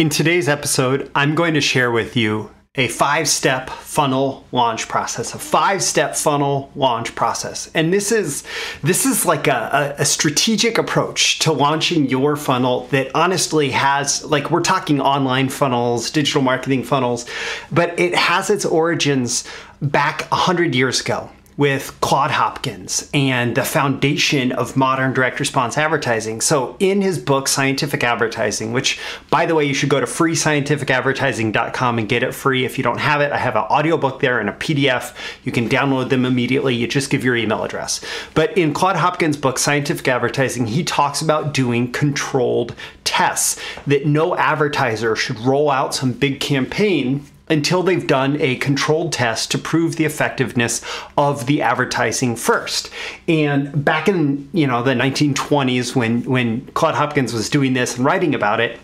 [0.00, 5.34] In today's episode, I'm going to share with you a five step funnel launch process,
[5.34, 7.70] a five step funnel launch process.
[7.74, 8.42] And this is
[8.82, 14.50] this is like a, a, strategic approach to launching your funnel that honestly has like
[14.50, 17.26] we're talking online funnels, digital marketing funnels,
[17.70, 19.44] but it has its origins
[19.82, 21.28] back 100 years ago
[21.60, 26.40] with Claude Hopkins and the foundation of modern direct response advertising.
[26.40, 28.98] So, in his book, Scientific Advertising, which,
[29.28, 32.64] by the way, you should go to freescientificadvertising.com and get it free.
[32.64, 35.14] If you don't have it, I have an audiobook there and a PDF.
[35.44, 36.74] You can download them immediately.
[36.74, 38.02] You just give your email address.
[38.32, 44.34] But in Claude Hopkins' book, Scientific Advertising, he talks about doing controlled tests that no
[44.34, 49.96] advertiser should roll out some big campaign until they've done a controlled test to prove
[49.96, 50.80] the effectiveness
[51.18, 52.90] of the advertising first.
[53.28, 58.04] And back in, you know, the 1920s when when Claude Hopkins was doing this and
[58.04, 58.78] writing about it,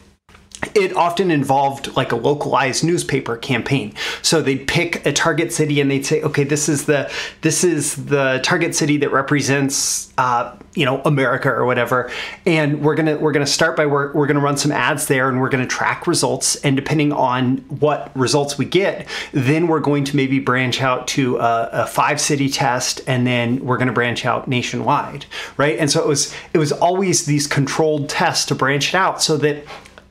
[0.77, 3.95] it often involved like a localized newspaper campaign.
[4.21, 8.07] So they'd pick a target city and they'd say okay this is the this is
[8.07, 12.11] the target city that represents uh, you know america or whatever.
[12.45, 15.41] And we're gonna we're gonna start by we're, we're gonna run some ads there and
[15.41, 16.57] we're gonna track results.
[16.57, 21.39] And depending on what results we get then we're going to maybe branch out to
[21.39, 25.25] a, a five city test and then we're gonna branch out nationwide.
[25.57, 25.79] Right?
[25.79, 29.39] And so it was it was always these controlled tests to branch it out so
[29.39, 29.65] that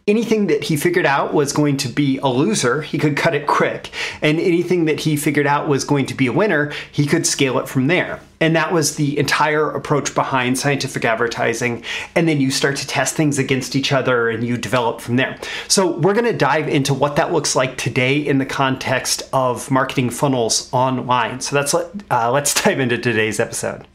[0.08, 3.48] anything that he figured out was going to be a loser, he could cut it
[3.48, 3.90] quick.
[4.22, 7.58] And anything that he figured out was going to be a winner, he could scale
[7.58, 8.20] it from there.
[8.40, 11.84] And that was the entire approach behind scientific advertising.
[12.14, 15.40] And then you start to test things against each other and you develop from there.
[15.68, 19.72] So, we're going to dive into what that looks like today in the context of
[19.72, 21.40] marketing funnels online.
[21.40, 23.88] So, that's uh, let's dive into today's episode.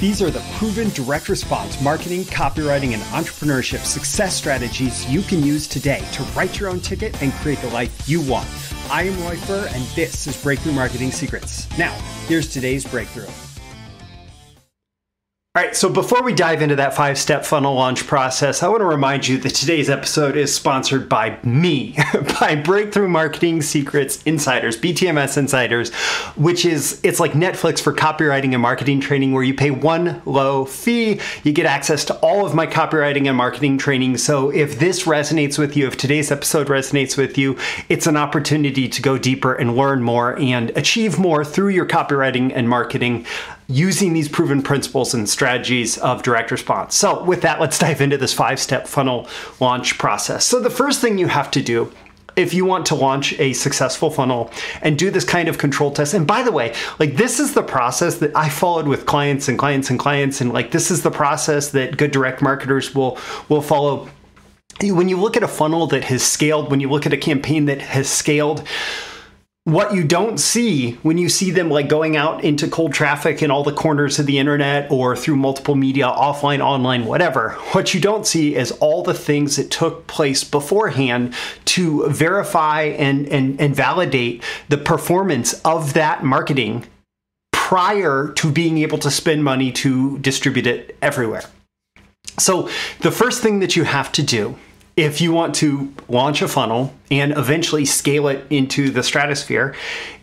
[0.00, 5.66] These are the proven direct response marketing, copywriting, and entrepreneurship success strategies you can use
[5.68, 8.48] today to write your own ticket and create the life you want.
[8.90, 11.68] I am Roy Furr, and this is Breakthrough Marketing Secrets.
[11.76, 11.92] Now,
[12.28, 13.28] here's today's breakthrough.
[15.56, 18.82] All right, so before we dive into that five step funnel launch process, I want
[18.82, 21.98] to remind you that today's episode is sponsored by me,
[22.40, 25.92] by Breakthrough Marketing Secrets Insiders, BTMS Insiders,
[26.36, 30.66] which is, it's like Netflix for copywriting and marketing training where you pay one low
[30.66, 31.18] fee.
[31.42, 34.18] You get access to all of my copywriting and marketing training.
[34.18, 38.88] So if this resonates with you, if today's episode resonates with you, it's an opportunity
[38.88, 43.26] to go deeper and learn more and achieve more through your copywriting and marketing
[43.70, 46.96] using these proven principles and strategies of direct response.
[46.96, 49.28] So, with that, let's dive into this five step funnel
[49.60, 50.44] launch process.
[50.44, 51.92] So, the first thing you have to do
[52.36, 54.50] if you want to launch a successful funnel
[54.82, 57.62] and do this kind of control test and by the way like this is the
[57.62, 61.10] process that i followed with clients and clients and clients and like this is the
[61.10, 64.08] process that good direct marketers will will follow
[64.82, 67.66] when you look at a funnel that has scaled when you look at a campaign
[67.66, 68.66] that has scaled
[69.72, 73.50] what you don't see when you see them like going out into cold traffic in
[73.50, 78.00] all the corners of the internet or through multiple media, offline, online, whatever, what you
[78.00, 83.74] don't see is all the things that took place beforehand to verify and, and, and
[83.76, 86.84] validate the performance of that marketing
[87.52, 91.44] prior to being able to spend money to distribute it everywhere.
[92.38, 92.68] So,
[93.00, 94.56] the first thing that you have to do
[95.00, 99.74] if you want to launch a funnel and eventually scale it into the stratosphere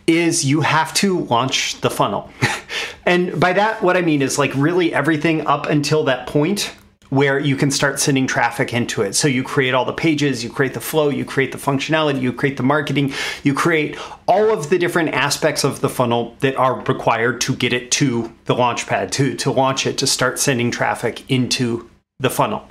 [0.05, 2.29] is you have to launch the funnel.
[3.05, 6.75] and by that what I mean is like really everything up until that point
[7.09, 9.15] where you can start sending traffic into it.
[9.15, 12.31] So you create all the pages, you create the flow, you create the functionality, you
[12.31, 13.13] create the marketing,
[13.43, 17.73] you create all of the different aspects of the funnel that are required to get
[17.73, 21.89] it to the launch pad, to, to launch it, to start sending traffic into
[22.19, 22.67] the funnel.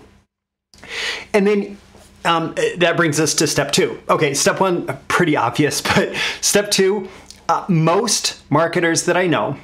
[1.33, 1.79] And then
[2.27, 4.01] um, that brings us to step two.
[4.09, 7.09] Okay, step one, pretty obvious, but step two,
[7.49, 9.57] uh, most marketers that I know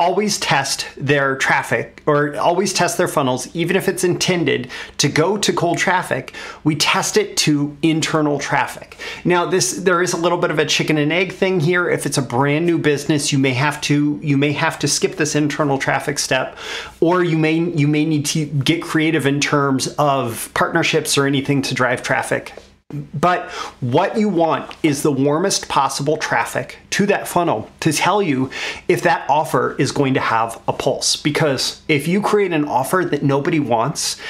[0.00, 5.36] always test their traffic or always test their funnels, even if it's intended to go
[5.36, 6.34] to cold traffic,
[6.64, 8.96] we test it to internal traffic.
[9.26, 11.90] Now, this there is a little bit of a chicken and egg thing here.
[11.90, 15.16] If it's a brand new business, you may have to you may have to skip
[15.16, 16.56] this internal traffic step,
[17.00, 21.60] or you may you may need to get creative in terms of partnerships or anything
[21.60, 22.54] to drive traffic
[22.92, 23.50] but
[23.80, 28.50] what you want is the warmest possible traffic to that funnel to tell you
[28.88, 31.16] if that offer is going to have a pulse.
[31.16, 34.20] Because if you create an offer that nobody wants,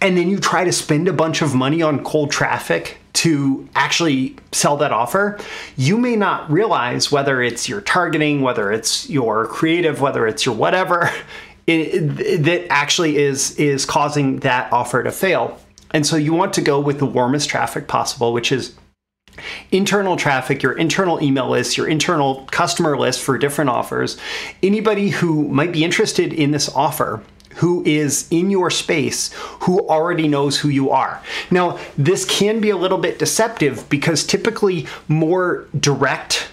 [0.00, 4.36] and then you try to spend a bunch of money on cold traffic to actually
[4.52, 5.38] sell that offer,
[5.76, 10.54] you may not realize whether it's your targeting, whether it's your creative, whether it's your
[10.54, 11.10] whatever,
[11.66, 15.58] it, that actually is is causing that offer to fail
[15.92, 18.74] And so you want to go with the warmest traffic possible, which is
[19.70, 24.16] internal traffic, your internal email list, your internal customer list for different offers,
[24.62, 27.22] anybody who might be interested in this offer
[27.56, 31.22] who is in your space who already knows who you are.
[31.50, 36.48] Now, this can be a little bit deceptive because typically more direct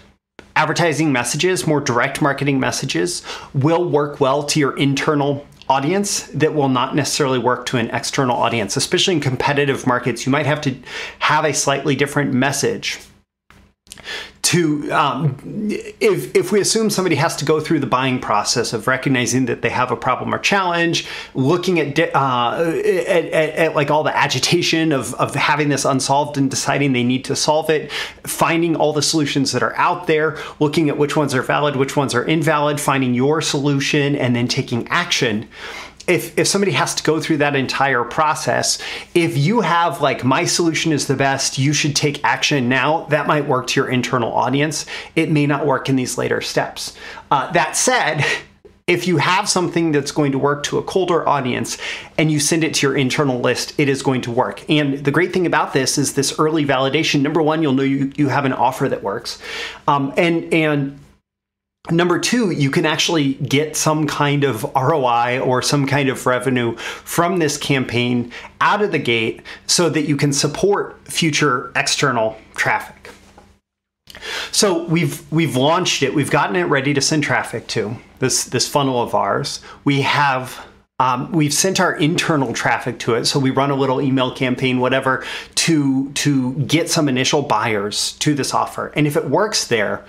[0.56, 3.22] advertising messages, more direct marketing messages
[3.54, 8.38] will work well to your internal audience that will not necessarily work to an external
[8.38, 10.24] audience, especially in competitive markets.
[10.26, 10.76] You might have to
[11.18, 13.00] have a slightly different message
[14.44, 15.38] to um,
[15.70, 19.62] if if we assume somebody has to go through the buying process of recognizing that
[19.62, 24.16] they have a problem or challenge, looking at uh, at, at, at, like all the
[24.16, 27.92] agitation of of having this unsolved and deciding they need to solve it,
[28.24, 31.96] finding all the solutions that are out there, looking at which ones are valid, which
[31.96, 35.48] ones are invalid, finding your solution, and then taking action
[36.08, 38.80] if if somebody has to go through that entire process
[39.14, 43.28] if you have like my solution is the best you should take action now that
[43.28, 44.86] might work to your internal audience
[45.16, 46.96] it may not work in these later steps
[47.32, 48.24] uh, that said
[48.86, 51.78] if you have something that's going to work to a colder audience
[52.18, 54.70] and you send it to your internal list, it is going to work.
[54.70, 57.22] And the great thing about this is this early validation.
[57.22, 59.42] Number one, you'll know you, you have an offer that works.
[59.88, 61.00] Um, and, and
[61.92, 66.78] Number two, you can actually get some kind of ROI or some kind of revenue
[66.78, 68.32] from this campaign
[68.62, 73.10] out of the gate so that you can support future external traffic.
[74.52, 76.14] So we've we've launched it.
[76.14, 79.60] We've gotten it ready to send traffic to this this funnel of ours.
[79.84, 80.66] We have
[81.00, 84.80] um, we've sent our internal traffic to it, so we run a little email campaign,
[84.80, 85.26] whatever,
[85.56, 88.94] to to get some initial buyers to this offer.
[88.96, 90.06] And if it works there,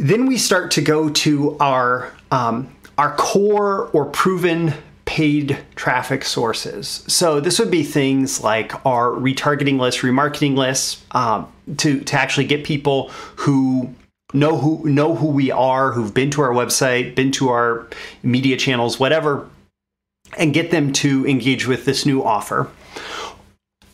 [0.00, 4.72] then we start to go to our um, our core or proven
[5.04, 7.04] paid traffic sources.
[7.06, 12.46] So this would be things like our retargeting lists, remarketing lists, um, to to actually
[12.46, 13.94] get people who
[14.32, 17.86] know who know who we are, who've been to our website, been to our
[18.22, 19.48] media channels, whatever,
[20.38, 22.70] and get them to engage with this new offer.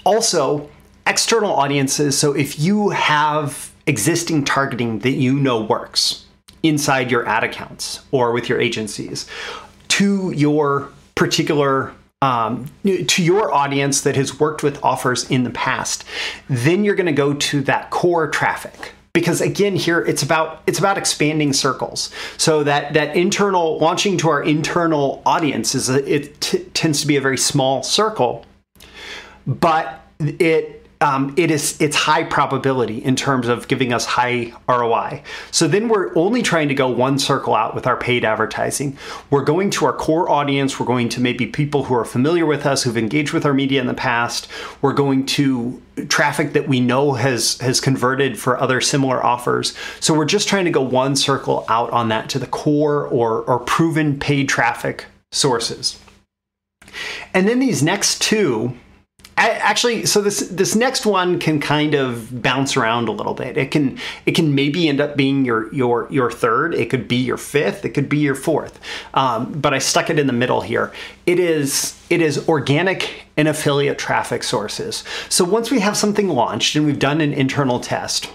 [0.04, 0.70] Also,
[1.04, 2.16] external audiences.
[2.16, 6.24] So if you have existing targeting that you know works
[6.62, 9.26] inside your ad accounts or with your agencies
[9.88, 11.92] to your particular
[12.22, 16.04] um, to your audience that has worked with offers in the past
[16.48, 18.92] then you're going to go to that core traffic.
[19.12, 22.10] Because again here it's about it's about expanding circles.
[22.36, 27.06] So that that internal launching to our internal audience is a, it t- tends to
[27.06, 28.44] be a very small circle
[29.46, 35.22] but it um, it is it's high probability in terms of giving us high ROI.
[35.50, 38.96] So then we're only trying to go one circle out with our paid advertising.
[39.30, 40.80] We're going to our core audience.
[40.80, 43.80] We're going to maybe people who are familiar with us, who've engaged with our media
[43.80, 44.48] in the past.
[44.80, 49.74] We're going to traffic that we know has has converted for other similar offers.
[50.00, 53.42] So we're just trying to go one circle out on that to the core or
[53.42, 55.98] or proven paid traffic sources.
[57.34, 58.76] And then these next two
[59.36, 63.56] actually so this this next one can kind of bounce around a little bit.
[63.56, 66.74] It can it can maybe end up being your your your third.
[66.74, 67.84] It could be your fifth.
[67.84, 68.80] It could be your fourth.
[69.14, 70.92] Um, but i stuck it in the middle here.
[71.26, 75.04] It is it is organic and affiliate traffic sources.
[75.28, 78.30] So once we have something launched and we've done an internal test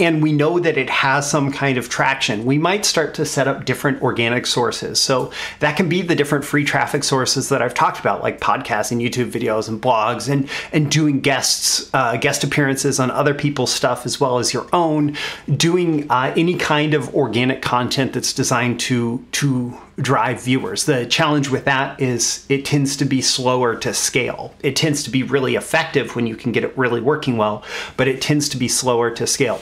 [0.00, 3.48] and we know that it has some kind of traction, we might start to set
[3.48, 4.98] up different organic sources.
[5.00, 8.90] So that can be the different free traffic sources that I've talked about, like podcasts
[8.90, 13.72] and YouTube videos and blogs, and and doing guests uh, guest appearances on other people's
[13.72, 15.16] stuff as well as your own,
[15.56, 20.84] doing uh, any kind of organic content that's designed to to drive viewers.
[20.84, 24.54] The challenge with that is it tends to be slower to scale.
[24.60, 27.64] It tends to be really effective when you can get it really working well,
[27.96, 29.60] but it tends to be slower to scale.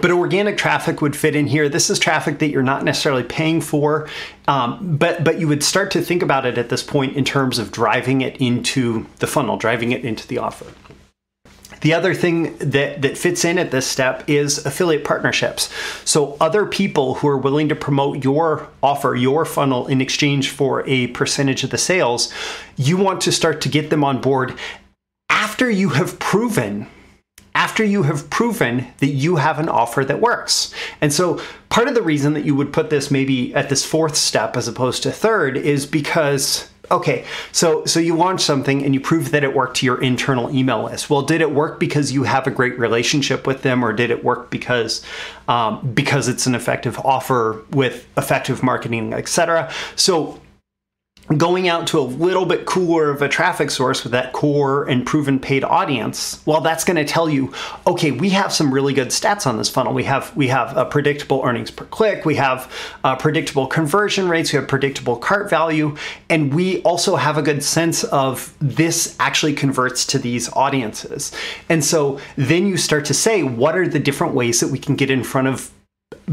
[0.00, 1.68] But organic traffic would fit in here.
[1.68, 4.08] This is traffic that you're not necessarily paying for,
[4.48, 7.58] um, but but you would start to think about it at this point in terms
[7.58, 10.66] of driving it into the funnel, driving it into the offer.
[11.84, 15.70] The other thing that, that fits in at this step is affiliate partnerships.
[16.06, 20.82] So, other people who are willing to promote your offer, your funnel in exchange for
[20.88, 22.32] a percentage of the sales,
[22.76, 24.58] you want to start to get them on board
[25.28, 26.86] after you have proven
[27.54, 30.74] after you have proven that you have an offer that works.
[31.00, 34.16] And so part of the reason that you would put this maybe at this fourth
[34.16, 39.00] step as opposed to third is because Okay, so so you launch something and you
[39.00, 41.08] prove that it worked to your internal email list.
[41.08, 44.22] Well, did it work because you have a great relationship with them, or did it
[44.22, 45.02] work because
[45.48, 49.72] um, because it's an effective offer with effective marketing, etc.?
[49.96, 50.40] So
[51.36, 55.06] going out to a little bit cooler of a traffic source with that core and
[55.06, 57.52] proven paid audience well that's going to tell you
[57.86, 59.94] okay we have some really good stats on this funnel.
[59.94, 62.70] We have we have a predictable earnings per click we have
[63.04, 65.96] uh, predictable conversion rates we have predictable cart value
[66.28, 71.32] and we also have a good sense of this actually converts to these audiences.
[71.68, 74.96] And so then you start to say what are the different ways that we can
[74.96, 75.70] get in front of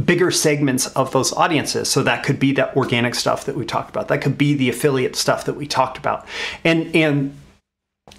[0.05, 1.89] bigger segments of those audiences.
[1.89, 4.07] So that could be that organic stuff that we talked about.
[4.07, 6.27] That could be the affiliate stuff that we talked about.
[6.63, 7.37] And and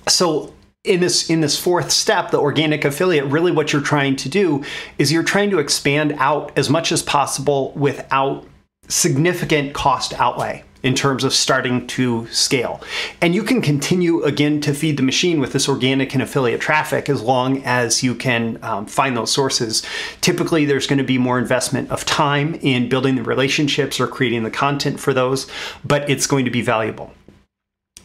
[0.08, 0.52] so
[0.84, 4.64] in this in this fourth step, the organic affiliate, really what you're trying to do
[4.98, 8.44] is you're trying to expand out as much as possible without
[8.88, 12.82] significant cost outlay in terms of starting to scale.
[13.20, 17.08] And you can continue again to feed the machine with this organic and affiliate traffic
[17.08, 19.82] as long as you can um, find those sources.
[20.20, 24.42] Typically, there's going to be more investment of time in building the relationships or creating
[24.42, 25.46] the content for those,
[25.84, 27.12] but it's going to be valuable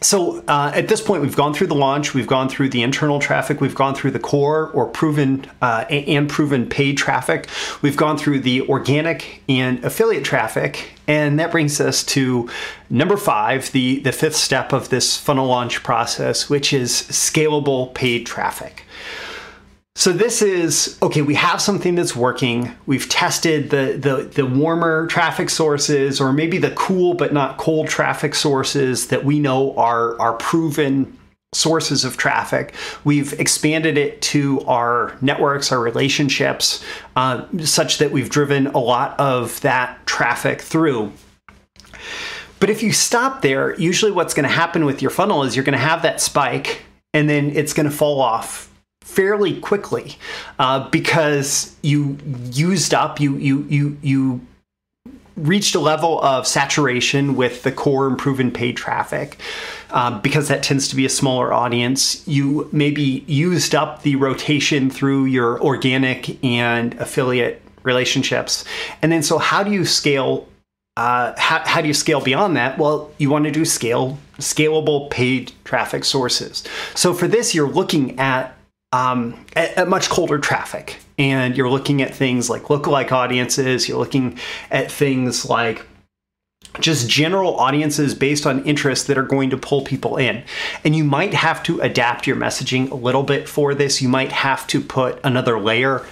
[0.00, 3.18] so uh, at this point, we've gone through the launch, we've gone through the internal
[3.18, 7.48] traffic, we've gone through the core or proven uh, and proven paid traffic,
[7.82, 12.48] we've gone through the organic and affiliate traffic, and that brings us to
[12.88, 18.24] number five, the the fifth step of this funnel launch process, which is scalable paid
[18.24, 18.84] traffic.
[19.98, 21.22] So this is okay.
[21.22, 22.72] We have something that's working.
[22.86, 27.88] We've tested the, the the warmer traffic sources, or maybe the cool but not cold
[27.88, 31.18] traffic sources that we know are are proven
[31.52, 32.74] sources of traffic.
[33.02, 36.80] We've expanded it to our networks, our relationships,
[37.16, 41.12] uh, such that we've driven a lot of that traffic through.
[42.60, 45.64] But if you stop there, usually what's going to happen with your funnel is you're
[45.64, 48.68] going to have that spike, and then it's going to fall off
[49.08, 50.16] fairly quickly
[50.58, 52.18] uh, because you
[52.52, 54.40] used up you you you you
[55.34, 59.38] reached a level of saturation with the core and proven paid traffic
[59.90, 64.90] uh, because that tends to be a smaller audience you maybe used up the rotation
[64.90, 68.62] through your organic and affiliate relationships
[69.00, 70.46] and then so how do you scale
[70.98, 72.76] uh, how, how do you scale beyond that?
[72.76, 76.64] Well, you want to do scale scalable paid traffic sources.
[76.96, 78.57] So for this, you're looking at
[78.92, 80.98] um, at, at, much colder traffic.
[81.18, 84.38] And you're looking at things like lookalike audiences, you're looking
[84.70, 85.84] at things like
[86.80, 90.44] just general audiences based on interest that are going to pull people in.
[90.84, 94.00] And you might have to adapt your messaging a little bit for this.
[94.00, 96.06] You might have to put another layer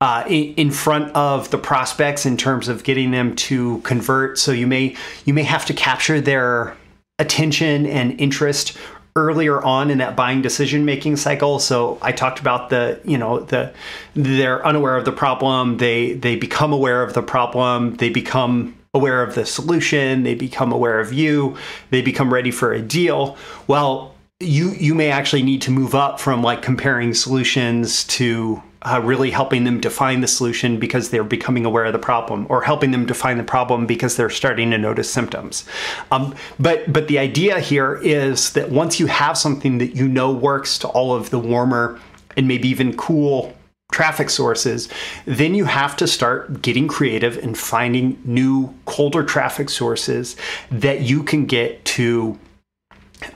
[0.00, 4.38] uh, in front of the prospects in terms of getting them to convert.
[4.38, 6.76] So you may you may have to capture their
[7.18, 8.76] attention and interest
[9.16, 11.60] earlier on in that buying decision making cycle.
[11.60, 13.72] So i talked about the you know the
[14.14, 15.76] they're unaware of the problem.
[15.76, 17.94] They they become aware of the problem.
[17.96, 20.24] They become aware of the solution.
[20.24, 21.56] They become aware of you.
[21.90, 23.36] They become ready for a deal.
[23.68, 29.00] Well you you may actually need to move up from like comparing solutions to uh,
[29.02, 32.90] really helping them define the solution because they're becoming aware of the problem, or helping
[32.90, 35.64] them define the problem because they're starting to notice symptoms.
[36.10, 40.32] Um, but but the idea here is that once you have something that you know
[40.32, 41.98] works to all of the warmer
[42.36, 43.54] and maybe even cool
[43.92, 44.88] traffic sources,
[45.24, 50.36] then you have to start getting creative and finding new colder traffic sources
[50.70, 52.38] that you can get to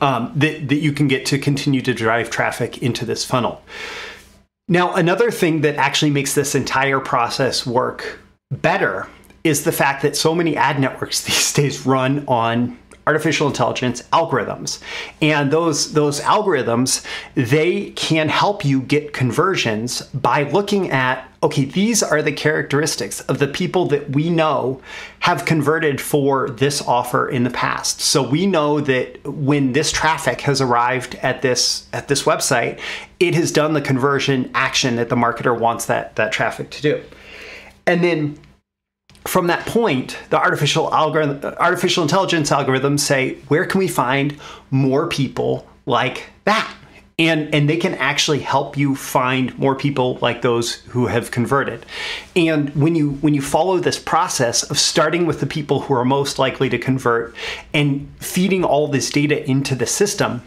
[0.00, 3.62] um, that, that you can get to continue to drive traffic into this funnel.
[4.68, 8.20] Now, another thing that actually makes this entire process work
[8.50, 9.08] better
[9.42, 12.78] is the fact that so many ad networks these days run on
[13.08, 14.80] artificial intelligence algorithms.
[15.22, 22.02] And those those algorithms, they can help you get conversions by looking at okay, these
[22.02, 24.82] are the characteristics of the people that we know
[25.20, 28.00] have converted for this offer in the past.
[28.00, 32.78] So we know that when this traffic has arrived at this at this website,
[33.20, 37.02] it has done the conversion action that the marketer wants that that traffic to do.
[37.86, 38.38] And then
[39.26, 44.38] from that point, the artificial algorithm, artificial intelligence algorithms say, where can we find
[44.70, 46.74] more people like that?
[47.20, 51.84] And, and they can actually help you find more people like those who have converted.
[52.36, 56.04] And when you when you follow this process of starting with the people who are
[56.04, 57.34] most likely to convert
[57.74, 60.42] and feeding all this data into the system,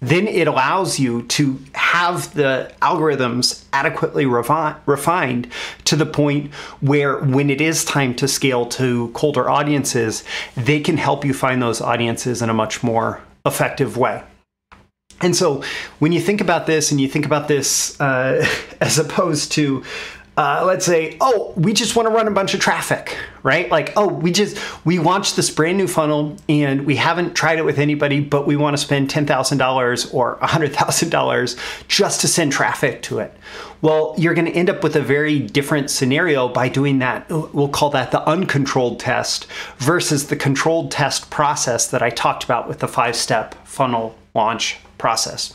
[0.00, 5.46] then it allows you to have the algorithms adequately refi- refined
[5.84, 10.24] to the point where when it is time to scale to colder audiences,
[10.56, 14.22] they can help you find those audiences in a much more effective way.
[15.22, 15.62] And so
[15.98, 18.46] when you think about this and you think about this uh,
[18.80, 19.84] as opposed to
[20.40, 23.70] uh, let's say, oh, we just want to run a bunch of traffic, right?
[23.70, 27.64] Like, oh, we just we launched this brand new funnel and we haven't tried it
[27.66, 32.22] with anybody, but we want to spend ten thousand dollars or hundred thousand dollars just
[32.22, 33.34] to send traffic to it.
[33.82, 37.28] Well, you're going to end up with a very different scenario by doing that.
[37.28, 42.66] We'll call that the uncontrolled test versus the controlled test process that I talked about
[42.66, 45.52] with the five step funnel launch process.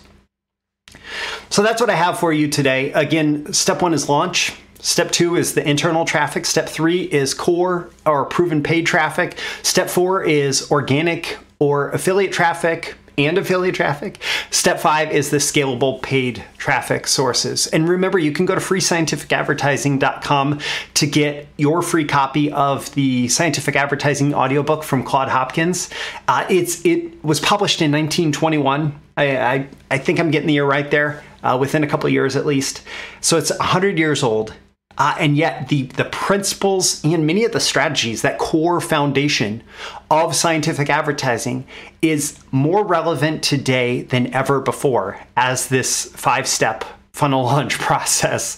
[1.50, 2.92] So that's what I have for you today.
[2.94, 4.54] Again, step one is launch.
[4.86, 6.46] Step two is the internal traffic.
[6.46, 9.36] Step three is core or proven paid traffic.
[9.64, 14.22] Step four is organic or affiliate traffic and affiliate traffic.
[14.52, 17.66] Step five is the scalable paid traffic sources.
[17.66, 20.60] And remember, you can go to freescientificadvertising.com
[20.94, 25.90] to get your free copy of the scientific advertising audiobook from Claude Hopkins.
[26.28, 29.02] Uh, it's it was published in 1921.
[29.18, 32.36] I, I, I think I'm getting the year right there, uh, within a couple years
[32.36, 32.84] at least.
[33.22, 34.54] So it's 100 years old.
[34.98, 39.62] Uh, and yet, the, the principles and many of the strategies, that core foundation
[40.10, 41.66] of scientific advertising,
[42.02, 48.58] is more relevant today than ever before as this five step funnel launch process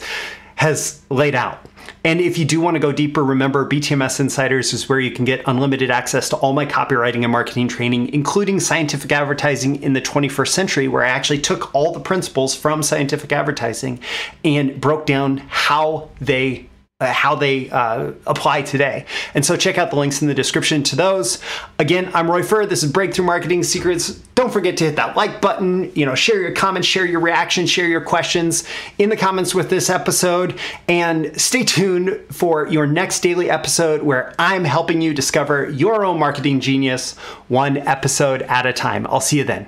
[0.56, 1.60] has laid out.
[2.07, 5.25] And if you do want to go deeper, remember BTMS Insiders is where you can
[5.25, 9.99] get unlimited access to all my copywriting and marketing training, including scientific advertising in the
[9.99, 13.99] 21st century, where I actually took all the principles from scientific advertising
[14.45, 16.66] and broke down how they
[17.00, 19.06] uh, how they uh, apply today.
[19.36, 21.39] And so check out the links in the description to those.
[21.77, 22.66] Again, I'm Roy Furr.
[22.66, 24.16] This is Breakthrough Marketing Secrets.
[24.34, 27.70] Don't forget to hit that like button, you know, share your comments, share your reactions,
[27.70, 28.63] share your questions
[28.98, 34.34] in the comments with this episode and stay tuned for your next daily episode where
[34.39, 37.16] I'm helping you discover your own marketing genius
[37.48, 39.06] one episode at a time.
[39.06, 39.68] I'll see you then.